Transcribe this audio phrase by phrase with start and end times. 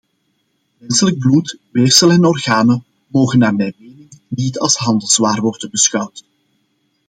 [0.79, 6.23] Menselijk bloed, weefsel en organen mogen naar mijn mening niet als handelswaar worden beschouwd.